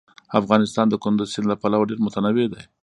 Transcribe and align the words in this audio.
افغانستان 0.39 0.85
د 0.89 0.95
کندز 1.03 1.27
سیند 1.33 1.47
له 1.49 1.55
پلوه 1.61 1.87
ډېر 1.89 1.99
متنوع 2.05 2.45
دی. 2.53 2.63